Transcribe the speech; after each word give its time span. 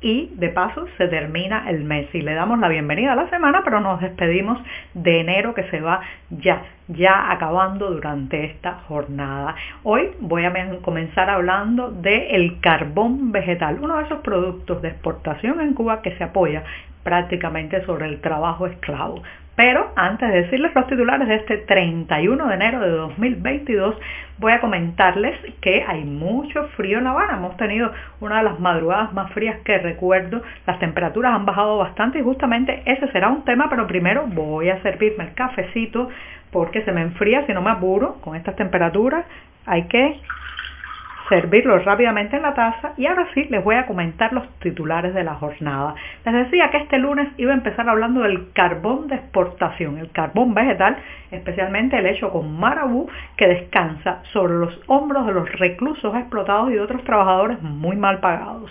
y 0.00 0.30
de 0.36 0.48
paso 0.48 0.86
se 0.96 1.08
termina 1.08 1.68
el 1.68 1.84
mes 1.84 2.08
y 2.14 2.22
le 2.22 2.34
damos 2.34 2.58
la 2.58 2.68
bienvenida 2.68 3.12
a 3.12 3.16
la 3.16 3.28
semana, 3.28 3.62
pero 3.64 3.80
nos 3.80 4.00
despedimos 4.00 4.58
de 4.94 5.20
enero 5.20 5.54
que 5.54 5.64
se 5.64 5.80
va 5.80 6.00
ya, 6.30 6.62
ya 6.88 7.30
acabando 7.30 7.90
durante 7.90 8.44
esta 8.46 8.74
jornada. 8.88 9.54
Hoy 9.82 10.10
voy 10.20 10.44
a 10.44 10.52
comenzar 10.82 11.28
hablando 11.28 11.90
del 11.90 12.60
carbón 12.60 13.32
vegetal, 13.32 13.78
uno 13.80 13.98
de 13.98 14.04
esos 14.04 14.20
productos 14.20 14.80
de 14.80 14.88
exportación 14.88 15.60
en 15.60 15.74
Cuba 15.74 16.00
que 16.00 16.16
se 16.16 16.24
apoya 16.24 16.64
prácticamente 17.02 17.84
sobre 17.84 18.06
el 18.06 18.20
trabajo 18.20 18.66
esclavo. 18.66 19.22
Pero 19.60 19.92
antes 19.94 20.26
de 20.26 20.40
decirles 20.44 20.74
los 20.74 20.86
titulares 20.86 21.28
de 21.28 21.34
este 21.34 21.58
31 21.58 22.46
de 22.46 22.54
enero 22.54 22.80
de 22.80 22.88
2022, 22.92 23.94
voy 24.38 24.52
a 24.52 24.60
comentarles 24.62 25.38
que 25.60 25.84
hay 25.86 26.02
mucho 26.02 26.68
frío 26.78 26.96
en 26.96 27.04
La 27.04 27.10
Habana. 27.10 27.36
Hemos 27.36 27.58
tenido 27.58 27.92
una 28.20 28.38
de 28.38 28.44
las 28.44 28.58
madrugadas 28.58 29.12
más 29.12 29.30
frías 29.32 29.58
que 29.62 29.76
recuerdo. 29.76 30.40
Las 30.66 30.78
temperaturas 30.78 31.34
han 31.34 31.44
bajado 31.44 31.76
bastante 31.76 32.20
y 32.20 32.22
justamente 32.22 32.82
ese 32.86 33.06
será 33.12 33.28
un 33.28 33.44
tema, 33.44 33.68
pero 33.68 33.86
primero 33.86 34.24
voy 34.28 34.70
a 34.70 34.80
servirme 34.80 35.24
el 35.24 35.34
cafecito 35.34 36.08
porque 36.50 36.82
se 36.86 36.92
me 36.92 37.02
enfría 37.02 37.44
si 37.44 37.52
no 37.52 37.60
me 37.60 37.68
apuro 37.68 38.14
con 38.22 38.36
estas 38.36 38.56
temperaturas. 38.56 39.26
Hay 39.66 39.88
que 39.88 40.18
servirlo 41.30 41.78
rápidamente 41.78 42.36
en 42.36 42.42
la 42.42 42.52
taza 42.52 42.92
y 42.98 43.06
ahora 43.06 43.26
sí 43.32 43.46
les 43.48 43.64
voy 43.64 43.76
a 43.76 43.86
comentar 43.86 44.32
los 44.32 44.46
titulares 44.58 45.14
de 45.14 45.24
la 45.24 45.36
jornada. 45.36 45.94
Les 46.26 46.34
decía 46.34 46.68
que 46.70 46.78
este 46.78 46.98
lunes 46.98 47.28
iba 47.38 47.52
a 47.52 47.56
empezar 47.56 47.88
hablando 47.88 48.22
del 48.22 48.52
carbón 48.52 49.06
de 49.08 49.14
exportación, 49.14 49.96
el 49.98 50.10
carbón 50.10 50.52
vegetal, 50.52 50.98
especialmente 51.30 51.96
el 51.96 52.06
hecho 52.06 52.30
con 52.30 52.58
marabú 52.58 53.08
que 53.36 53.46
descansa 53.46 54.22
sobre 54.32 54.54
los 54.54 54.78
hombros 54.88 55.24
de 55.26 55.32
los 55.32 55.50
reclusos 55.58 56.14
explotados 56.16 56.72
y 56.72 56.78
otros 56.78 57.04
trabajadores 57.04 57.62
muy 57.62 57.96
mal 57.96 58.18
pagados. 58.18 58.70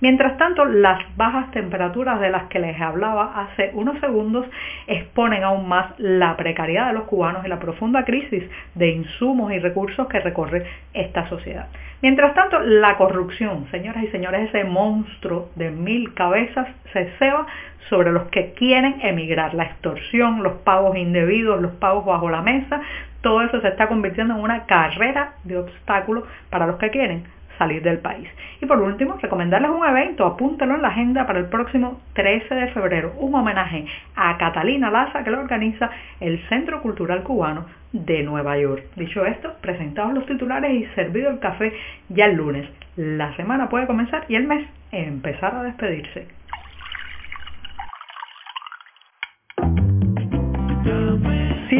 Mientras 0.00 0.36
tanto, 0.36 0.64
las 0.64 1.00
bajas 1.16 1.50
temperaturas 1.50 2.20
de 2.20 2.30
las 2.30 2.44
que 2.44 2.60
les 2.60 2.80
hablaba 2.80 3.32
hace 3.34 3.72
unos 3.74 3.98
segundos 3.98 4.46
exponen 4.86 5.42
aún 5.42 5.68
más 5.68 5.98
la 5.98 6.36
precariedad 6.36 6.88
de 6.88 6.92
los 6.92 7.04
cubanos 7.04 7.44
y 7.44 7.48
la 7.48 7.58
profunda 7.58 8.04
crisis 8.04 8.44
de 8.76 8.90
insumos 8.90 9.52
y 9.52 9.58
recursos 9.58 10.06
que 10.06 10.20
recorre 10.20 10.64
esta 10.94 11.28
sociedad. 11.28 11.66
Mientras 12.00 12.32
tanto, 12.34 12.60
la 12.60 12.96
corrupción, 12.96 13.66
señoras 13.72 14.04
y 14.04 14.08
señores, 14.08 14.48
ese 14.48 14.62
monstruo 14.62 15.50
de 15.56 15.72
mil 15.72 16.14
cabezas 16.14 16.68
se 16.92 17.10
ceba 17.18 17.48
sobre 17.88 18.12
los 18.12 18.28
que 18.28 18.52
quieren 18.52 19.00
emigrar. 19.02 19.52
La 19.54 19.64
extorsión, 19.64 20.44
los 20.44 20.58
pagos 20.58 20.96
indebidos, 20.96 21.60
los 21.60 21.72
pagos 21.72 22.04
bajo 22.04 22.30
la 22.30 22.42
mesa, 22.42 22.80
todo 23.20 23.42
eso 23.42 23.60
se 23.60 23.68
está 23.68 23.88
convirtiendo 23.88 24.34
en 24.34 24.40
una 24.40 24.64
carrera 24.66 25.32
de 25.42 25.58
obstáculos 25.58 26.22
para 26.50 26.68
los 26.68 26.76
que 26.76 26.90
quieren 26.90 27.24
salir 27.58 27.82
del 27.82 27.98
país. 27.98 28.28
Y 28.60 28.66
por 28.66 28.80
último, 28.80 29.18
recomendarles 29.20 29.70
un 29.70 29.84
evento, 29.84 30.24
apúntalo 30.24 30.76
en 30.76 30.82
la 30.82 30.88
agenda 30.88 31.26
para 31.26 31.40
el 31.40 31.46
próximo 31.46 32.00
13 32.14 32.54
de 32.54 32.68
febrero, 32.68 33.14
un 33.18 33.34
homenaje 33.34 33.84
a 34.16 34.36
Catalina 34.38 34.90
Laza 34.90 35.24
que 35.24 35.30
lo 35.30 35.40
organiza 35.40 35.90
el 36.20 36.38
Centro 36.48 36.80
Cultural 36.80 37.22
Cubano 37.22 37.66
de 37.92 38.22
Nueva 38.22 38.58
York. 38.58 38.84
Dicho 38.96 39.24
esto, 39.26 39.54
presentados 39.60 40.14
los 40.14 40.26
titulares 40.26 40.72
y 40.72 40.84
servido 40.94 41.30
el 41.30 41.38
café 41.38 41.72
ya 42.08 42.26
el 42.26 42.36
lunes. 42.36 42.68
La 42.96 43.34
semana 43.36 43.68
puede 43.68 43.86
comenzar 43.86 44.24
y 44.28 44.34
el 44.34 44.46
mes 44.46 44.66
empezar 44.92 45.54
a 45.54 45.62
despedirse. 45.62 46.37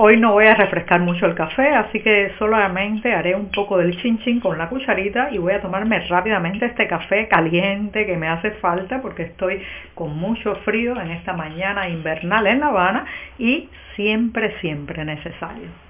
Hoy 0.00 0.16
no 0.16 0.30
voy 0.30 0.46
a 0.46 0.54
refrescar 0.54 1.00
mucho 1.00 1.26
el 1.26 1.34
café, 1.34 1.74
así 1.74 1.98
que 1.98 2.30
solamente 2.38 3.12
haré 3.12 3.34
un 3.34 3.50
poco 3.50 3.78
del 3.78 4.00
chin 4.00 4.20
chin 4.20 4.38
con 4.38 4.56
la 4.56 4.68
cucharita 4.68 5.30
y 5.32 5.38
voy 5.38 5.54
a 5.54 5.60
tomarme 5.60 5.98
rápidamente 6.06 6.66
este 6.66 6.86
café 6.86 7.26
caliente 7.26 8.06
que 8.06 8.16
me 8.16 8.28
hace 8.28 8.52
falta 8.52 9.02
porque 9.02 9.24
estoy 9.24 9.60
con 9.96 10.16
mucho 10.16 10.54
frío 10.64 11.00
en 11.00 11.10
esta 11.10 11.32
mañana 11.32 11.88
invernal 11.88 12.46
en 12.46 12.60
La 12.60 12.68
Habana 12.68 13.06
y 13.40 13.68
siempre, 13.96 14.54
siempre 14.60 15.04
necesario. 15.04 15.87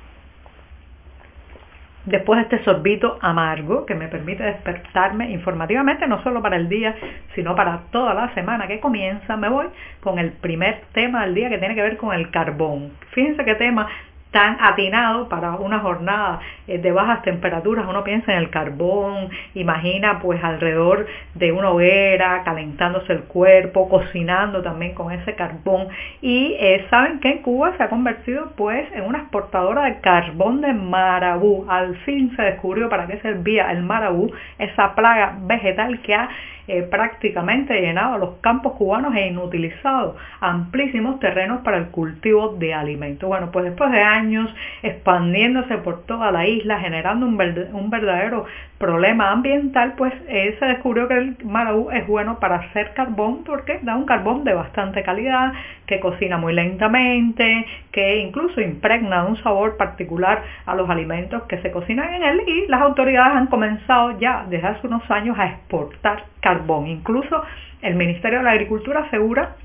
Después 2.08 2.38
de 2.38 2.44
este 2.44 2.64
sorbito 2.64 3.19
amargo 3.20 3.84
que 3.84 3.94
me 3.94 4.08
permite 4.08 4.42
despertarme 4.42 5.30
informativamente, 5.30 6.06
no 6.06 6.22
solo 6.22 6.41
para 6.41 6.56
el 6.56 6.66
día, 6.66 6.96
sino 7.34 7.54
para 7.54 7.80
toda 7.91 8.14
la 8.14 8.32
semana 8.32 8.66
que 8.66 8.80
comienza, 8.80 9.36
me 9.36 9.50
voy 9.50 9.66
con 10.00 10.18
el 10.18 10.32
primer 10.32 10.84
tema 10.94 11.26
del 11.26 11.34
día 11.34 11.50
que 11.50 11.58
tiene 11.58 11.74
que 11.74 11.82
ver 11.82 11.98
con 11.98 12.14
el 12.14 12.30
carbón. 12.30 12.92
Fíjense 13.10 13.44
qué 13.44 13.56
tema 13.56 13.88
tan 14.30 14.56
atinado 14.58 15.28
para 15.28 15.52
una 15.56 15.80
jornada 15.80 16.41
de 16.76 16.92
bajas 16.92 17.22
temperaturas. 17.22 17.86
Uno 17.88 18.04
piensa 18.04 18.32
en 18.32 18.38
el 18.38 18.50
carbón, 18.50 19.30
imagina 19.54 20.20
pues 20.20 20.42
alrededor 20.44 21.06
de 21.34 21.52
una 21.52 21.70
hoguera, 21.70 22.42
calentándose 22.44 23.12
el 23.12 23.22
cuerpo, 23.24 23.88
cocinando 23.88 24.62
también 24.62 24.94
con 24.94 25.10
ese 25.10 25.34
carbón. 25.34 25.88
Y 26.20 26.56
eh, 26.60 26.86
saben 26.90 27.20
que 27.20 27.30
en 27.30 27.38
Cuba 27.38 27.74
se 27.76 27.82
ha 27.82 27.88
convertido 27.88 28.52
pues 28.56 28.86
en 28.92 29.04
una 29.04 29.18
exportadora 29.18 29.84
de 29.84 30.00
carbón 30.00 30.60
de 30.60 30.74
marabú. 30.74 31.64
Al 31.68 31.96
fin 31.98 32.34
se 32.36 32.42
descubrió 32.42 32.88
para 32.88 33.06
qué 33.06 33.18
servía 33.20 33.70
el 33.70 33.82
marabú, 33.82 34.30
esa 34.58 34.94
plaga 34.94 35.38
vegetal 35.40 36.00
que 36.02 36.14
ha 36.14 36.28
eh, 36.70 36.82
prácticamente 36.82 37.80
llenado 37.80 38.18
los 38.18 38.30
campos 38.42 38.74
cubanos 38.74 39.16
e 39.16 39.28
inutilizado 39.28 40.16
amplísimos 40.40 41.18
terrenos 41.18 41.62
para 41.62 41.78
el 41.78 41.86
cultivo 41.86 42.56
de 42.58 42.74
alimentos. 42.74 43.26
Bueno, 43.26 43.50
pues 43.50 43.64
después 43.64 43.90
de 43.90 44.02
años 44.02 44.54
expandiéndose 44.82 45.78
por 45.78 46.04
toda 46.04 46.30
la 46.30 46.46
isla, 46.46 46.57
generando 46.66 47.26
un, 47.26 47.41
un 47.72 47.91
verdadero 47.91 48.46
problema 48.78 49.30
ambiental, 49.30 49.94
pues 49.96 50.12
eh, 50.28 50.56
se 50.58 50.66
descubrió 50.66 51.08
que 51.08 51.14
el 51.14 51.36
marabú 51.44 51.91
es 51.91 52.06
bueno 52.06 52.38
para 52.38 52.56
hacer 52.56 52.94
carbón 52.94 53.44
porque 53.44 53.80
da 53.82 53.96
un 53.96 54.04
carbón 54.04 54.44
de 54.44 54.54
bastante 54.54 55.02
calidad, 55.02 55.52
que 55.86 56.00
cocina 56.00 56.38
muy 56.38 56.52
lentamente, 56.52 57.66
que 57.92 58.18
incluso 58.18 58.60
impregna 58.60 59.24
un 59.24 59.36
sabor 59.42 59.76
particular 59.76 60.42
a 60.66 60.74
los 60.74 60.88
alimentos 60.88 61.42
que 61.44 61.58
se 61.58 61.70
cocinan 61.70 62.14
en 62.14 62.22
él 62.22 62.42
y 62.47 62.66
las 62.68 62.80
autoridades 62.82 63.36
han 63.36 63.47
comenzado 63.47 64.18
ya 64.18 64.44
desde 64.48 64.68
hace 64.68 64.86
unos 64.86 65.10
años 65.10 65.38
a 65.38 65.47
exportar 65.47 66.24
carbón. 66.41 66.86
Incluso 66.86 67.42
el 67.82 67.94
Ministerio 67.94 68.38
de 68.38 68.44
la 68.44 68.52
Agricultura 68.52 69.00
asegura 69.00 69.56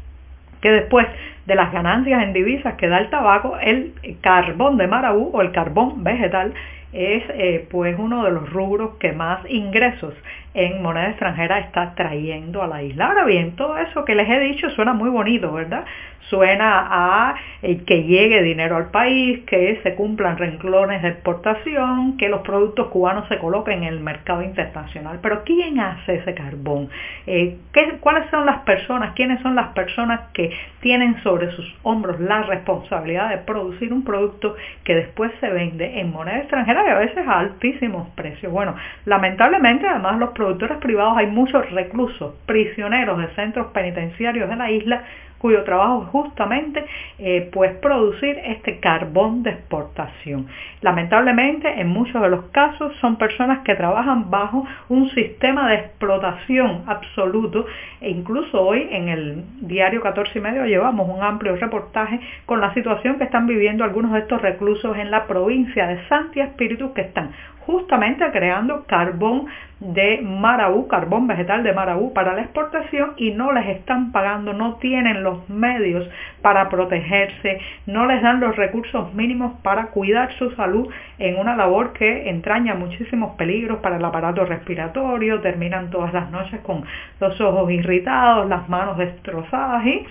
que 0.61 0.71
después 0.71 1.05
de 1.45 1.55
las 1.55 1.73
ganancias 1.73 2.23
en 2.23 2.31
divisas 2.31 2.75
que 2.75 2.87
da 2.87 2.99
el 2.99 3.09
tabaco, 3.09 3.57
el 3.59 3.93
carbón 4.21 4.77
de 4.77 4.87
marabú 4.87 5.29
o 5.33 5.41
el 5.41 5.51
carbón 5.51 6.03
vegetal 6.03 6.53
es 6.93 7.23
eh, 7.29 7.67
pues 7.69 7.97
uno 7.97 8.23
de 8.23 8.31
los 8.31 8.49
rubros 8.51 8.97
que 8.99 9.11
más 9.11 9.39
ingresos 9.49 10.13
en 10.53 10.81
moneda 10.81 11.09
extranjera 11.09 11.59
está 11.59 11.95
trayendo 11.95 12.61
a 12.61 12.67
la 12.67 12.83
isla. 12.83 13.07
Ahora 13.07 13.25
bien, 13.25 13.55
todo 13.55 13.77
eso 13.77 14.05
que 14.05 14.13
les 14.15 14.29
he 14.29 14.39
dicho 14.39 14.69
suena 14.69 14.93
muy 14.93 15.09
bonito, 15.09 15.51
¿verdad? 15.51 15.85
Suena 16.33 16.87
a 16.89 17.35
eh, 17.61 17.83
que 17.85 18.05
llegue 18.05 18.41
dinero 18.41 18.75
al 18.75 18.89
país, 18.89 19.41
que 19.45 19.79
se 19.83 19.93
cumplan 19.93 20.35
renglones 20.35 21.03
de 21.03 21.09
exportación, 21.09 22.17
que 22.17 22.27
los 22.27 22.41
productos 22.41 22.87
cubanos 22.87 23.27
se 23.27 23.37
coloquen 23.37 23.83
en 23.83 23.93
el 23.93 23.99
mercado 23.99 24.41
internacional. 24.41 25.19
Pero 25.21 25.43
¿quién 25.43 25.79
hace 25.79 26.15
ese 26.15 26.33
carbón? 26.33 26.89
Eh, 27.27 27.57
¿Cuáles 27.99 28.31
son 28.31 28.47
las 28.47 28.61
personas? 28.61 29.13
¿Quiénes 29.13 29.43
son 29.43 29.53
las 29.53 29.73
personas 29.73 30.21
que 30.33 30.51
tienen 30.81 31.21
sobre 31.21 31.51
sus 31.51 31.71
hombros 31.83 32.19
la 32.19 32.41
responsabilidad 32.41 33.29
de 33.29 33.37
producir 33.37 33.93
un 33.93 34.03
producto 34.03 34.55
que 34.83 34.95
después 34.95 35.31
se 35.39 35.49
vende 35.51 35.99
en 35.99 36.11
moneda 36.11 36.39
extranjera 36.39 36.83
y 36.87 36.89
a 36.89 36.97
veces 36.97 37.27
a 37.27 37.41
altísimos 37.41 38.09
precios? 38.15 38.51
Bueno, 38.51 38.73
lamentablemente 39.05 39.85
además 39.87 40.17
los 40.17 40.31
productores 40.31 40.79
privados 40.79 41.15
hay 41.15 41.27
muchos 41.27 41.69
reclusos, 41.69 42.33
prisioneros 42.47 43.19
de 43.19 43.27
centros 43.35 43.67
penitenciarios 43.67 44.49
de 44.49 44.55
la 44.55 44.71
isla 44.71 45.03
cuyo 45.43 45.65
trabajo 45.65 46.03
es 46.03 46.09
justamente 46.09 46.85
eh, 47.19 47.49
pues 47.51 47.73
producir 47.79 48.39
este 48.45 48.79
carbón 48.79 49.43
de 49.43 49.49
exportación. 49.49 50.47
Lamentablemente 50.79 51.81
en 51.81 51.89
muchos 51.89 52.21
de 52.21 52.29
los 52.29 52.45
casos 52.45 52.95
son 53.01 53.17
personas 53.17 53.59
que 53.65 53.75
trabajan 53.75 54.31
bajo 54.31 54.65
un 54.87 55.09
sistema 55.09 55.67
de 55.69 55.75
explotación 55.75 56.83
absoluto 56.87 57.65
e 57.99 58.09
incluso 58.09 58.61
hoy 58.61 58.87
en 58.89 59.09
el 59.09 59.43
diario 59.59 59.99
14 59.99 60.39
y 60.39 60.41
medio 60.41 60.65
llevamos 60.65 61.09
un 61.09 61.21
amplio 61.21 61.57
reportaje 61.57 62.21
con 62.45 62.61
la 62.61 62.73
situación 62.73 63.17
que 63.17 63.25
están 63.25 63.45
viviendo 63.45 63.83
algunos 63.83 64.13
de 64.13 64.19
estos 64.19 64.41
reclusos 64.41 64.95
en 64.97 65.11
la 65.11 65.27
provincia 65.27 65.87
de 65.87 66.07
Santi 66.07 66.39
Espíritu 66.39 66.93
que 66.93 67.01
están 67.01 67.31
justamente 67.65 68.29
creando 68.31 68.85
carbón 68.85 69.47
de 69.79 70.21
marabú, 70.21 70.87
carbón 70.87 71.27
vegetal 71.27 71.63
de 71.63 71.73
marabú 71.73 72.13
para 72.13 72.33
la 72.33 72.41
exportación 72.41 73.13
y 73.17 73.31
no 73.31 73.51
les 73.51 73.67
están 73.67 74.11
pagando, 74.13 74.53
no 74.53 74.75
tienen 74.75 75.23
los 75.23 75.49
medios 75.49 76.07
para 76.41 76.69
protegerse, 76.69 77.59
no 77.85 78.05
les 78.05 78.21
dan 78.21 78.39
los 78.39 78.55
recursos 78.55 79.13
mínimos 79.13 79.53
para 79.61 79.87
cuidar 79.87 80.31
su 80.33 80.51
salud 80.51 80.87
en 81.19 81.37
una 81.37 81.55
labor 81.55 81.91
que 81.93 82.29
entraña 82.29 82.75
muchísimos 82.75 83.35
peligros 83.35 83.79
para 83.79 83.97
el 83.97 84.05
aparato 84.05 84.45
respiratorio, 84.45 85.41
terminan 85.41 85.89
todas 85.89 86.13
las 86.13 86.31
noches 86.31 86.61
con 86.61 86.85
los 87.19 87.39
ojos 87.41 87.69
irritados, 87.71 88.47
las 88.47 88.69
manos 88.69 88.97
destrozadas 88.97 89.85
y 89.85 90.05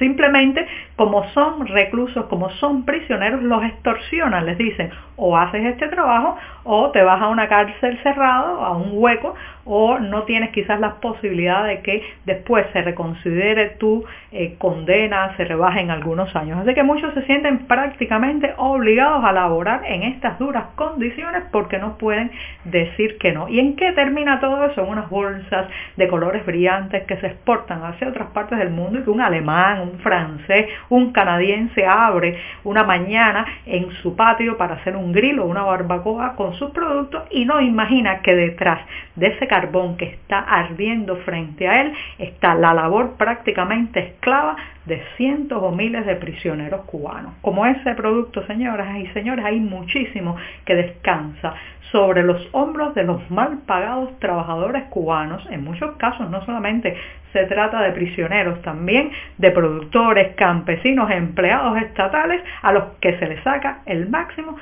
Simplemente, 0.00 0.66
como 0.96 1.28
son 1.34 1.66
reclusos, 1.66 2.24
como 2.26 2.48
son 2.52 2.86
prisioneros, 2.86 3.42
los 3.42 3.62
extorsionan, 3.62 4.46
les 4.46 4.56
dicen, 4.56 4.90
o 5.16 5.36
haces 5.36 5.62
este 5.62 5.88
trabajo 5.88 6.38
o 6.64 6.90
te 6.90 7.02
vas 7.02 7.20
a 7.20 7.28
una 7.28 7.48
cárcel 7.48 7.98
cerrada, 8.02 8.66
a 8.66 8.72
un 8.72 8.90
hueco, 8.92 9.34
o 9.64 9.98
no 9.98 10.24
tienes 10.24 10.50
quizás 10.50 10.80
la 10.80 10.96
posibilidad 10.96 11.64
de 11.64 11.80
que 11.80 12.02
después 12.24 12.66
se 12.72 12.82
reconsidere 12.82 13.70
tu 13.78 14.04
eh, 14.32 14.56
condena, 14.58 15.36
se 15.36 15.44
rebaje 15.44 15.80
en 15.80 15.90
algunos 15.90 16.34
años. 16.34 16.58
Así 16.58 16.74
que 16.74 16.82
muchos 16.82 17.14
se 17.14 17.22
sienten 17.22 17.66
prácticamente 17.66 18.54
obligados 18.56 19.24
a 19.24 19.32
laborar 19.32 19.82
en 19.86 20.02
estas 20.02 20.38
duras 20.38 20.64
condiciones 20.76 21.44
porque 21.52 21.78
no 21.78 21.98
pueden 21.98 22.30
decir 22.64 23.18
que 23.18 23.32
no. 23.32 23.48
¿Y 23.48 23.60
en 23.60 23.76
qué 23.76 23.92
termina 23.92 24.40
todo 24.40 24.64
eso? 24.64 24.82
En 24.82 24.88
unas 24.88 25.08
bolsas 25.10 25.68
de 25.96 26.08
colores 26.08 26.44
brillantes 26.44 27.04
que 27.04 27.16
se 27.18 27.28
exportan 27.28 27.84
hacia 27.84 28.08
otras 28.08 28.30
partes 28.30 28.58
del 28.58 28.70
mundo 28.70 28.98
y 28.98 29.02
que 29.02 29.10
un 29.10 29.20
alemán, 29.20 29.80
un 29.80 29.98
francés, 30.00 30.66
un 30.88 31.12
canadiense 31.12 31.86
abre 31.86 32.38
una 32.64 32.84
mañana 32.84 33.46
en 33.66 33.90
su 34.02 34.16
patio 34.16 34.56
para 34.56 34.74
hacer 34.74 34.96
un 34.96 35.12
grill 35.12 35.38
o 35.38 35.46
una 35.46 35.62
barbacoa 35.62 36.34
con 36.34 36.54
sus 36.60 36.70
productos 36.70 37.24
y 37.30 37.44
no 37.44 37.60
imagina 37.60 38.20
que 38.20 38.36
detrás 38.36 38.80
de 39.16 39.28
ese 39.28 39.48
carbón 39.48 39.96
que 39.96 40.04
está 40.04 40.38
ardiendo 40.38 41.16
frente 41.16 41.66
a 41.66 41.80
él 41.80 41.92
está 42.18 42.54
la 42.54 42.72
labor 42.74 43.16
prácticamente 43.16 43.98
esclava 44.00 44.56
de 44.84 45.02
cientos 45.16 45.62
o 45.62 45.70
miles 45.72 46.06
de 46.06 46.16
prisioneros 46.16 46.82
cubanos. 46.82 47.32
Como 47.40 47.66
ese 47.66 47.94
producto, 47.94 48.46
señoras 48.46 48.96
y 48.98 49.06
señores, 49.08 49.44
hay 49.44 49.58
muchísimo 49.58 50.36
que 50.64 50.74
descansa 50.74 51.54
sobre 51.92 52.22
los 52.22 52.48
hombros 52.52 52.94
de 52.94 53.04
los 53.04 53.28
mal 53.30 53.58
pagados 53.66 54.18
trabajadores 54.20 54.84
cubanos. 54.84 55.44
En 55.50 55.64
muchos 55.64 55.96
casos 55.96 56.30
no 56.30 56.44
solamente 56.44 56.96
se 57.32 57.44
trata 57.46 57.82
de 57.82 57.92
prisioneros, 57.92 58.60
también 58.62 59.10
de 59.38 59.50
productores, 59.50 60.34
campesinos, 60.36 61.10
empleados 61.10 61.80
estatales 61.82 62.42
a 62.62 62.72
los 62.72 62.84
que 63.00 63.18
se 63.18 63.26
les 63.26 63.42
saca 63.42 63.80
el 63.86 64.08
máximo 64.08 64.56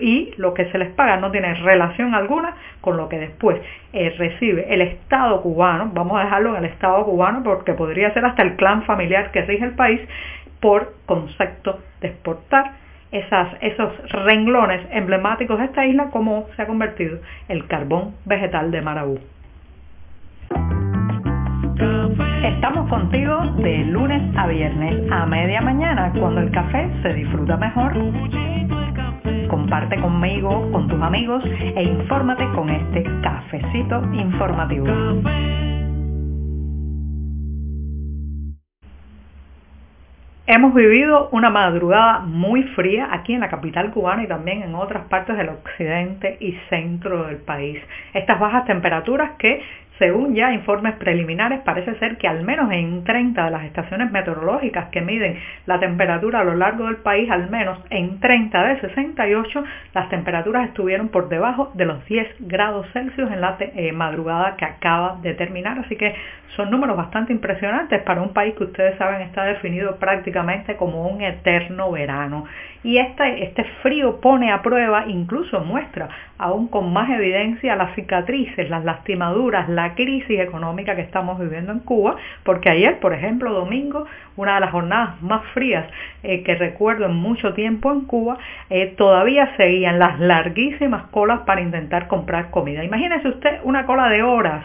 y 0.00 0.32
lo 0.36 0.54
que 0.54 0.70
se 0.70 0.78
les 0.78 0.90
paga 0.90 1.18
no 1.18 1.30
tiene 1.30 1.54
relación 1.54 2.14
alguna 2.14 2.54
con 2.80 2.96
lo 2.96 3.08
que 3.08 3.18
después 3.18 3.60
eh, 3.92 4.14
recibe 4.18 4.72
el 4.72 4.80
Estado 4.80 5.42
cubano, 5.42 5.90
vamos 5.92 6.18
a 6.18 6.24
dejarlo 6.24 6.56
en 6.56 6.64
el 6.64 6.70
Estado 6.70 7.04
cubano 7.04 7.42
porque 7.42 7.74
podría 7.74 8.12
ser 8.12 8.24
hasta 8.24 8.42
el 8.42 8.56
clan 8.56 8.82
familiar 8.84 9.30
que 9.30 9.42
rige 9.42 9.64
el 9.64 9.74
país, 9.74 10.00
por 10.60 10.94
concepto 11.06 11.80
de 12.00 12.08
exportar 12.08 12.72
esas, 13.12 13.48
esos 13.60 13.90
renglones 14.10 14.86
emblemáticos 14.92 15.58
de 15.58 15.64
esta 15.64 15.86
isla 15.86 16.10
como 16.10 16.46
se 16.54 16.62
ha 16.62 16.66
convertido 16.66 17.18
el 17.48 17.66
carbón 17.66 18.14
vegetal 18.24 18.70
de 18.70 18.82
Marabú. 18.82 19.18
Estamos 22.44 22.88
contigo 22.88 23.40
de 23.58 23.78
lunes 23.84 24.36
a 24.36 24.46
viernes 24.46 25.10
a 25.10 25.26
media 25.26 25.60
mañana 25.60 26.12
cuando 26.18 26.40
el 26.40 26.50
café 26.50 26.90
se 27.02 27.14
disfruta 27.14 27.56
mejor. 27.56 27.92
Comparte 29.48 30.00
conmigo, 30.00 30.70
con 30.72 30.88
tus 30.88 31.00
amigos 31.00 31.42
e 31.44 31.82
infórmate 31.82 32.44
con 32.54 32.70
este 32.70 33.04
cafecito 33.22 34.02
informativo. 34.12 34.86
Hemos 40.52 40.74
vivido 40.74 41.28
una 41.30 41.48
madrugada 41.48 42.18
muy 42.20 42.64
fría 42.74 43.08
aquí 43.12 43.34
en 43.34 43.40
la 43.40 43.48
capital 43.48 43.92
cubana 43.92 44.24
y 44.24 44.26
también 44.26 44.62
en 44.62 44.74
otras 44.74 45.04
partes 45.04 45.36
del 45.36 45.48
occidente 45.48 46.38
y 46.40 46.58
centro 46.68 47.24
del 47.26 47.36
país. 47.36 47.80
Estas 48.14 48.40
bajas 48.40 48.64
temperaturas 48.64 49.32
que 49.38 49.62
según 50.00 50.34
ya 50.34 50.50
informes 50.50 50.94
preliminares, 50.94 51.60
parece 51.60 51.94
ser 51.96 52.16
que 52.16 52.26
al 52.26 52.42
menos 52.42 52.72
en 52.72 53.04
30 53.04 53.44
de 53.44 53.50
las 53.50 53.64
estaciones 53.64 54.10
meteorológicas 54.10 54.88
que 54.88 55.02
miden 55.02 55.38
la 55.66 55.78
temperatura 55.78 56.40
a 56.40 56.44
lo 56.44 56.54
largo 56.54 56.86
del 56.86 56.96
país, 56.96 57.30
al 57.30 57.50
menos 57.50 57.78
en 57.90 58.18
30 58.18 58.64
de 58.64 58.80
68, 58.80 59.62
las 59.92 60.08
temperaturas 60.08 60.68
estuvieron 60.68 61.10
por 61.10 61.28
debajo 61.28 61.70
de 61.74 61.84
los 61.84 62.02
10 62.06 62.26
grados 62.40 62.86
Celsius 62.94 63.30
en 63.30 63.42
la 63.42 63.58
eh, 63.60 63.92
madrugada 63.92 64.56
que 64.56 64.64
acaba 64.64 65.18
de 65.20 65.34
terminar. 65.34 65.78
Así 65.78 65.96
que 65.96 66.14
son 66.56 66.70
números 66.70 66.96
bastante 66.96 67.34
impresionantes 67.34 68.02
para 68.02 68.22
un 68.22 68.32
país 68.32 68.54
que 68.54 68.64
ustedes 68.64 68.96
saben 68.96 69.20
está 69.20 69.44
definido 69.44 69.96
prácticamente 69.96 70.76
como 70.76 71.08
un 71.08 71.20
eterno 71.20 71.92
verano. 71.92 72.46
Y 72.82 72.96
este, 72.98 73.44
este 73.44 73.64
frío 73.82 74.20
pone 74.20 74.50
a 74.52 74.62
prueba, 74.62 75.04
incluso 75.06 75.60
muestra 75.60 76.08
aún 76.38 76.68
con 76.68 76.90
más 76.90 77.10
evidencia 77.10 77.76
las 77.76 77.94
cicatrices, 77.94 78.70
las 78.70 78.82
lastimaduras, 78.82 79.68
la 79.68 79.94
crisis 79.94 80.40
económica 80.40 80.96
que 80.96 81.02
estamos 81.02 81.38
viviendo 81.38 81.70
en 81.70 81.80
Cuba, 81.80 82.16
porque 82.44 82.70
ayer, 82.70 82.98
por 82.98 83.12
ejemplo, 83.12 83.52
domingo, 83.52 84.06
una 84.36 84.54
de 84.54 84.60
las 84.60 84.70
jornadas 84.70 85.20
más 85.20 85.42
frías 85.52 85.84
eh, 86.22 86.42
que 86.42 86.54
recuerdo 86.54 87.04
en 87.04 87.16
mucho 87.16 87.52
tiempo 87.52 87.92
en 87.92 88.06
Cuba, 88.06 88.38
eh, 88.70 88.94
todavía 88.96 89.54
seguían 89.58 89.98
las 89.98 90.18
larguísimas 90.18 91.04
colas 91.10 91.40
para 91.40 91.60
intentar 91.60 92.08
comprar 92.08 92.50
comida. 92.50 92.82
Imagínese 92.82 93.28
usted 93.28 93.60
una 93.64 93.84
cola 93.84 94.08
de 94.08 94.22
horas 94.22 94.64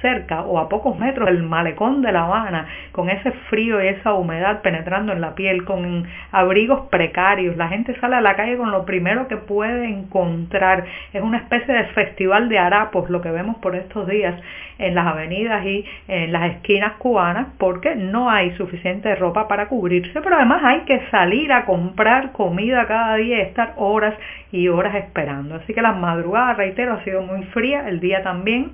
cerca 0.00 0.42
o 0.42 0.58
a 0.58 0.68
pocos 0.68 0.98
metros 0.98 1.26
del 1.26 1.42
malecón 1.42 2.02
de 2.02 2.12
La 2.12 2.24
Habana, 2.24 2.66
con 2.92 3.10
ese 3.10 3.32
frío 3.50 3.82
y 3.82 3.88
esa 3.88 4.14
humedad 4.14 4.62
penetrando 4.62 5.12
en 5.12 5.20
la 5.20 5.34
piel, 5.34 5.64
con 5.64 6.06
abrigos 6.32 6.88
precarios. 6.90 7.56
La 7.56 7.68
gente 7.68 7.98
sale 8.00 8.16
a 8.16 8.20
la 8.20 8.36
calle 8.36 8.56
con 8.56 8.70
lo 8.70 8.84
primero 8.84 9.28
que 9.28 9.36
puede 9.36 9.86
encontrar. 9.86 10.84
Es 11.12 11.22
una 11.22 11.38
especie 11.38 11.74
de 11.74 11.84
festival 11.86 12.48
de 12.48 12.58
harapos 12.58 13.10
lo 13.10 13.20
que 13.20 13.30
vemos 13.30 13.56
por 13.56 13.74
estos 13.74 14.06
días 14.08 14.34
en 14.78 14.94
las 14.94 15.06
avenidas 15.06 15.64
y 15.64 15.84
en 16.06 16.32
las 16.32 16.52
esquinas 16.52 16.94
cubanas 16.94 17.48
porque 17.58 17.96
no 17.96 18.30
hay 18.30 18.52
suficiente 18.56 19.14
ropa 19.16 19.48
para 19.48 19.68
cubrirse, 19.68 20.20
pero 20.20 20.36
además 20.36 20.62
hay 20.64 20.80
que 20.82 21.00
salir 21.10 21.52
a 21.52 21.64
comprar 21.64 22.32
comida 22.32 22.86
cada 22.86 23.16
día 23.16 23.38
y 23.38 23.40
estar 23.40 23.74
horas 23.76 24.14
y 24.52 24.68
horas 24.68 24.94
esperando. 24.94 25.56
Así 25.56 25.74
que 25.74 25.82
la 25.82 25.92
madrugada, 25.92 26.54
reitero, 26.54 26.94
ha 26.94 27.04
sido 27.04 27.22
muy 27.22 27.42
fría, 27.46 27.88
el 27.88 28.00
día 28.00 28.22
también 28.22 28.72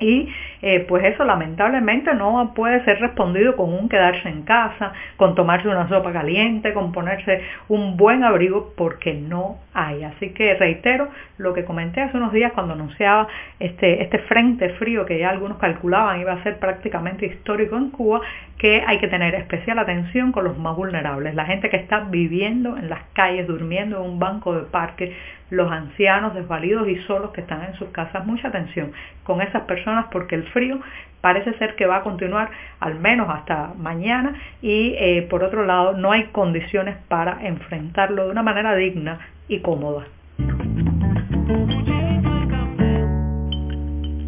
y 0.00 0.28
eh, 0.62 0.80
pues 0.88 1.04
eso 1.04 1.24
lamentablemente 1.24 2.14
no 2.14 2.52
puede 2.54 2.84
ser 2.84 2.98
respondido 3.00 3.54
con 3.54 3.72
un 3.72 3.88
quedarse 3.88 4.28
en 4.28 4.42
casa, 4.42 4.92
con 5.16 5.34
tomarse 5.34 5.68
una 5.68 5.88
sopa 5.88 6.12
caliente, 6.12 6.72
con 6.72 6.90
ponerse 6.92 7.42
un 7.68 7.96
buen 7.96 8.24
abrigo, 8.24 8.72
porque 8.76 9.14
no 9.14 9.58
hay. 9.72 10.02
Así 10.02 10.30
que 10.30 10.54
reitero 10.54 11.08
lo 11.38 11.54
que 11.54 11.64
comenté 11.64 12.00
hace 12.00 12.16
unos 12.16 12.32
días 12.32 12.52
cuando 12.52 12.74
anunciaba 12.74 13.28
este, 13.60 14.02
este 14.02 14.18
frente 14.20 14.70
frío 14.70 15.06
que 15.06 15.18
ya 15.18 15.30
algunos 15.30 15.58
calculaban 15.58 16.20
iba 16.20 16.32
a 16.32 16.42
ser 16.42 16.58
prácticamente 16.58 17.26
histórico 17.26 17.76
en 17.76 17.90
Cuba, 17.90 18.20
que 18.58 18.82
hay 18.86 18.98
que 18.98 19.08
tener 19.08 19.34
especial 19.34 19.78
atención 19.78 20.32
con 20.32 20.44
los 20.44 20.56
más 20.58 20.76
vulnerables, 20.76 21.34
la 21.34 21.44
gente 21.44 21.70
que 21.70 21.76
está 21.76 22.00
viviendo 22.00 22.76
en 22.76 22.88
las 22.88 23.02
calles, 23.12 23.46
durmiendo 23.46 23.96
en 23.96 24.10
un 24.10 24.18
banco 24.18 24.54
de 24.54 24.62
parque, 24.62 25.16
los 25.50 25.70
ancianos 25.70 26.34
desvalidos 26.34 26.88
y 26.88 26.96
solos 27.02 27.30
que 27.32 27.40
están 27.40 27.64
en 27.64 27.74
sus 27.74 27.88
casas. 27.88 28.24
Mucha 28.26 28.48
atención 28.48 28.92
con 29.24 29.40
esas 29.42 29.62
personas 29.62 30.06
porque 30.10 30.34
el 30.34 30.44
frío 30.44 30.80
parece 31.20 31.54
ser 31.54 31.74
que 31.74 31.86
va 31.86 31.96
a 31.96 32.02
continuar 32.02 32.50
al 32.80 32.96
menos 32.96 33.28
hasta 33.30 33.72
mañana 33.78 34.34
y 34.62 34.94
eh, 34.98 35.26
por 35.28 35.42
otro 35.42 35.64
lado 35.64 35.94
no 35.94 36.12
hay 36.12 36.24
condiciones 36.24 36.96
para 37.08 37.46
enfrentarlo 37.46 38.26
de 38.26 38.30
una 38.30 38.42
manera 38.42 38.74
digna 38.74 39.18
y 39.48 39.60
cómoda. 39.60 40.04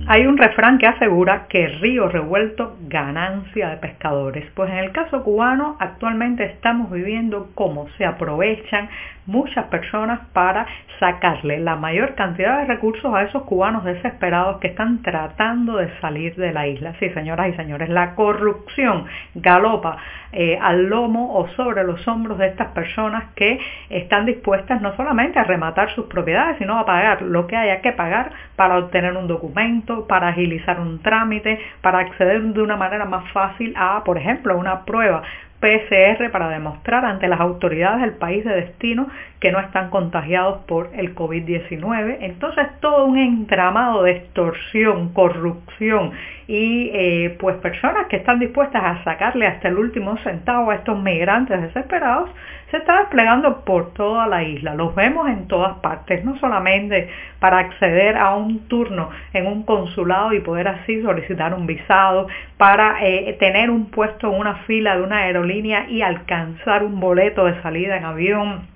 Hay 0.09 0.25
un 0.25 0.39
refrán 0.39 0.79
que 0.79 0.87
asegura 0.87 1.49
que 1.49 1.67
río 1.67 2.09
revuelto 2.09 2.77
ganancia 2.83 3.71
de 3.71 3.79
pescadores. 3.79 4.49
Pues 4.55 4.71
en 4.71 4.79
el 4.79 4.93
caso 4.93 5.25
cubano 5.25 5.77
actualmente 5.81 6.45
estamos 6.45 6.93
viviendo 6.93 7.49
cómo 7.57 7.89
se 7.99 8.05
aprovechan 8.05 8.89
muchas 9.27 9.67
personas 9.67 10.21
para 10.33 10.67
sacarle 11.01 11.59
la 11.59 11.77
mayor 11.77 12.15
cantidad 12.15 12.59
de 12.59 12.67
recursos 12.67 13.13
a 13.13 13.23
esos 13.23 13.43
cubanos 13.43 13.85
desesperados 13.85 14.59
que 14.61 14.69
están 14.69 15.03
tratando 15.03 15.77
de 15.77 15.91
salir 16.01 16.37
de 16.37 16.53
la 16.53 16.67
isla. 16.67 16.95
Sí, 17.01 17.11
señoras 17.11 17.49
y 17.49 17.55
señores, 17.55 17.89
la 17.89 18.15
corrupción 18.15 19.07
galopa 19.35 19.97
eh, 20.33 20.59
al 20.61 20.87
lomo 20.87 21.39
o 21.39 21.49
sobre 21.51 21.85
los 21.85 22.07
hombros 22.09 22.39
de 22.39 22.49
estas 22.49 22.69
personas 22.69 23.25
que 23.35 23.59
están 23.91 24.27
dispuestas 24.27 24.81
no 24.81 24.95
solamente 24.97 25.39
a 25.39 25.45
rematar 25.45 25.91
sus 25.95 26.07
propiedades, 26.07 26.59
sino 26.59 26.79
a 26.79 26.87
pagar 26.87 27.23
lo 27.23 27.47
que 27.47 27.57
haya 27.57 27.81
que 27.81 27.93
pagar 27.93 28.31
para 28.55 28.79
obtener 28.79 29.17
un 29.17 29.27
documento, 29.27 29.96
para 30.05 30.29
agilizar 30.29 30.81
un 30.81 31.01
trámite, 31.01 31.59
para 31.81 32.01
acceder 32.01 32.43
de 32.43 32.63
una 32.63 32.77
manera 32.77 33.05
más 33.05 33.31
fácil 33.33 33.75
a, 33.77 34.05
por 34.05 34.19
ejemplo, 34.19 34.57
una 34.57 34.85
prueba 34.85 35.23
PCR 35.61 36.31
para 36.31 36.49
demostrar 36.51 37.05
ante 37.05 37.29
las 37.29 37.41
autoridades 37.41 38.03
del 38.03 38.13
país 38.13 38.45
de 38.45 38.55
destino 38.55 39.09
que 39.41 39.51
no 39.51 39.59
están 39.59 39.89
contagiados 39.91 40.59
por 40.67 40.91
el 40.95 41.15
COVID-19. 41.15 42.19
Entonces 42.21 42.67
todo 42.81 43.07
un 43.07 43.19
entramado 43.19 44.03
de 44.03 44.13
extorsión, 44.13 45.13
corrupción 45.15 46.13
y 46.47 46.91
eh, 46.93 47.37
pues 47.41 47.57
personas 47.57 48.07
que 48.09 48.17
están 48.17 48.39
dispuestas 48.39 48.83
a 48.85 49.05
sacarle 49.05 49.47
hasta 49.47 49.69
el 49.69 49.79
último 49.79 50.17
centavo 50.19 50.71
a 50.71 50.77
estos 50.77 51.03
migrantes 51.03 51.61
desesperados 51.61 52.31
se 52.71 52.79
está 52.79 52.99
desplegando 53.01 53.65
por 53.65 53.93
toda 53.95 54.27
la 54.27 54.43
isla. 54.43 54.75
Los 54.75 54.95
vemos 54.95 55.29
en 55.29 55.47
todas 55.47 55.79
partes, 55.79 56.25
no 56.25 56.39
solamente 56.39 57.09
para 57.39 57.59
acceder 57.59 58.17
a 58.17 58.35
un 58.35 58.67
turno 58.69 59.11
en 59.33 59.47
un 59.47 59.63
consulado 59.63 60.33
y 60.33 60.41
poder 60.41 60.69
así 60.69 61.01
solicitar 61.03 61.55
un 61.55 61.67
visado, 61.67 62.27
para 62.57 63.05
eh, 63.05 63.37
tener 63.39 63.71
un 63.71 63.87
puesto 63.91 64.33
en 64.33 64.41
una 64.41 64.55
fila 64.67 64.97
de 64.97 65.03
una 65.03 65.19
aerolínea 65.19 65.89
y 65.89 66.03
alcanzar 66.03 66.83
un 66.83 66.99
boleto 66.99 67.45
de 67.45 67.61
salida 67.63 67.97
en 67.97 68.05
avión 68.05 68.76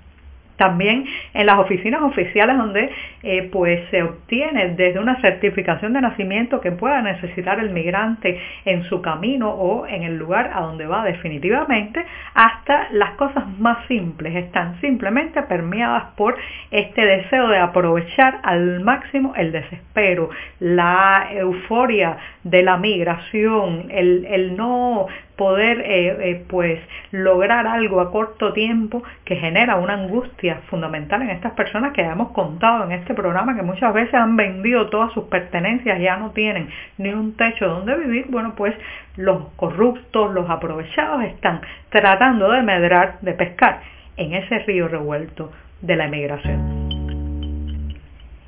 también 0.61 1.05
en 1.33 1.47
las 1.47 1.57
oficinas 1.57 2.03
oficiales 2.03 2.55
donde 2.55 2.91
eh, 3.23 3.49
pues 3.51 3.81
se 3.89 4.03
obtiene 4.03 4.75
desde 4.75 4.99
una 4.99 5.19
certificación 5.19 5.93
de 5.93 6.01
nacimiento 6.01 6.61
que 6.61 6.71
pueda 6.71 7.01
necesitar 7.01 7.59
el 7.59 7.71
migrante 7.71 8.39
en 8.65 8.83
su 8.83 9.01
camino 9.01 9.49
o 9.49 9.87
en 9.87 10.03
el 10.03 10.17
lugar 10.19 10.51
a 10.53 10.61
donde 10.61 10.85
va 10.85 11.03
definitivamente, 11.03 12.05
hasta 12.35 12.89
las 12.91 13.13
cosas 13.15 13.43
más 13.57 13.87
simples 13.87 14.35
están 14.35 14.79
simplemente 14.81 15.41
permeadas 15.41 16.13
por 16.15 16.37
este 16.69 17.07
deseo 17.07 17.47
de 17.47 17.57
aprovechar 17.57 18.39
al 18.43 18.81
máximo 18.81 19.33
el 19.35 19.51
desespero, 19.51 20.29
la 20.59 21.29
euforia 21.31 22.17
de 22.43 22.61
la 22.61 22.77
migración, 22.77 23.87
el, 23.89 24.25
el 24.29 24.55
no 24.55 25.07
poder 25.41 25.79
eh, 25.79 26.17
eh, 26.29 26.45
pues 26.47 26.79
lograr 27.09 27.65
algo 27.65 27.99
a 27.99 28.11
corto 28.11 28.53
tiempo 28.53 29.01
que 29.25 29.37
genera 29.37 29.77
una 29.77 29.95
angustia 29.95 30.61
fundamental 30.69 31.23
en 31.23 31.31
estas 31.31 31.53
personas 31.53 31.93
que 31.93 32.03
hemos 32.03 32.29
contado 32.29 32.83
en 32.83 32.91
este 32.91 33.15
programa 33.15 33.55
que 33.55 33.63
muchas 33.63 33.91
veces 33.91 34.13
han 34.13 34.37
vendido 34.37 34.91
todas 34.91 35.11
sus 35.13 35.23
pertenencias, 35.23 35.99
ya 35.99 36.17
no 36.17 36.29
tienen 36.29 36.69
ni 36.99 37.09
un 37.09 37.35
techo 37.37 37.67
donde 37.67 37.95
vivir, 37.95 38.27
bueno 38.29 38.53
pues 38.55 38.75
los 39.17 39.47
corruptos, 39.55 40.31
los 40.31 40.47
aprovechados 40.47 41.23
están 41.23 41.61
tratando 41.89 42.51
de 42.51 42.61
medrar, 42.61 43.17
de 43.21 43.33
pescar 43.33 43.81
en 44.17 44.35
ese 44.35 44.59
río 44.59 44.89
revuelto 44.89 45.51
de 45.81 45.95
la 45.95 46.05
emigración. 46.05 46.80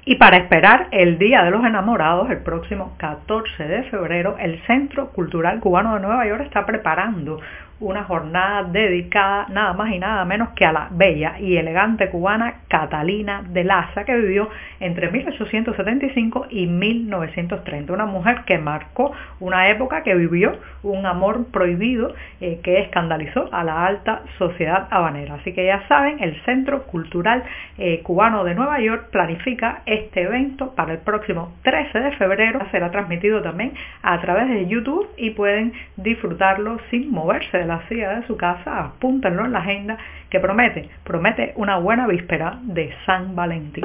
Y 0.06 0.16
para 0.16 0.36
esperar 0.36 0.88
el 0.92 1.18
Día 1.18 1.44
de 1.44 1.52
los 1.52 1.64
Enamorados, 1.64 2.30
el 2.30 2.40
próximo 2.40 2.96
14 2.98 3.64
de 3.64 3.84
febrero, 3.84 4.36
el 4.38 4.62
Centro 4.68 5.12
Cultural 5.12 5.62
Cubano 5.62 5.94
de 5.94 6.02
Nueva 6.02 6.28
York 6.28 6.42
está 6.42 6.66
preparando 6.66 7.40
una 7.84 8.04
jornada 8.06 8.64
dedicada 8.64 9.48
nada 9.50 9.74
más 9.74 9.94
y 9.94 10.00
nada 10.00 10.24
menos 10.26 10.50
que 10.56 10.66
a 10.66 10.72
la 10.72 10.88
bella 10.92 11.40
y 11.40 11.58
elegante 11.58 12.10
cubana 12.10 12.62
Catalina 12.68 13.44
de 13.48 13.64
Laza, 13.64 14.06
que 14.06 14.16
vivió 14.16 14.50
entre 14.80 15.12
1875 15.12 16.48
y 16.50 16.68
1930. 16.68 17.94
Una 17.94 18.06
mujer 18.06 18.44
que 18.46 18.58
marcó 18.58 19.12
una 19.40 19.70
época 19.70 20.04
que 20.04 20.16
vivió 20.16 20.58
un 20.84 21.06
amor 21.06 21.48
prohibido 21.52 22.14
eh, 22.42 22.60
que 22.64 22.80
escandalizó 22.80 23.50
a 23.52 23.64
la 23.64 23.86
alta 23.86 24.22
sociedad 24.38 24.88
habanera. 24.90 25.36
Así 25.36 25.54
que 25.54 25.66
ya 25.66 25.88
saben, 25.88 26.22
el 26.22 26.42
Centro 26.44 26.84
Cultural 26.84 27.44
eh, 27.78 28.02
Cubano 28.04 28.44
de 28.44 28.56
Nueva 28.56 28.80
York 28.80 29.10
planifica 29.12 29.82
este 29.86 30.24
evento 30.24 30.74
para 30.76 30.94
el 30.94 31.00
próximo 31.00 31.54
13 31.64 32.00
de 32.00 32.12
febrero. 32.14 32.60
Será 32.72 32.92
transmitido 32.92 33.42
también 33.42 33.74
a 34.02 34.20
través 34.22 34.48
de 34.50 34.68
YouTube 34.68 35.08
y 35.18 35.32
pueden 35.32 35.74
disfrutarlo 35.98 36.80
sin 36.90 37.12
moverse 37.12 37.58
de 37.58 37.66
la 37.66 37.73
de 37.80 38.28
su 38.28 38.38
casa, 38.38 38.80
apúntenlo 38.80 39.46
en 39.46 39.52
la 39.52 39.60
agenda 39.60 39.98
que 40.30 40.40
promete, 40.40 40.90
promete 41.04 41.54
una 41.56 41.78
buena 41.78 42.08
víspera 42.08 42.60
de 42.62 42.94
San 43.06 43.36
Valentín. 43.36 43.84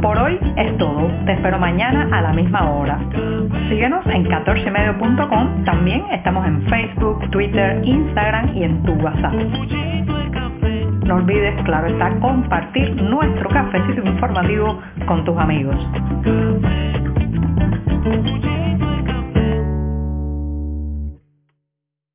Por 0.00 0.18
hoy 0.18 0.38
es 0.56 0.76
todo. 0.78 1.08
Te 1.26 1.32
espero 1.32 1.58
mañana 1.58 2.08
a 2.10 2.22
la 2.22 2.32
misma 2.32 2.68
hora. 2.70 2.98
Síguenos 3.68 4.04
en 4.06 4.24
14medio.com. 4.24 5.64
También 5.64 6.04
estamos 6.10 6.44
en 6.44 6.62
Facebook, 6.68 7.30
Twitter, 7.30 7.80
Instagram 7.84 8.56
y 8.56 8.64
en 8.64 8.82
tu 8.82 8.92
WhatsApp. 8.94 9.34
No 11.06 11.16
olvides, 11.16 11.54
claro 11.64 11.86
está, 11.86 12.18
compartir 12.18 13.00
nuestro 13.00 13.48
cafecito 13.50 14.02
informativo 14.04 14.80
con 15.06 15.24
tus 15.24 15.36
amigos. 15.38 15.76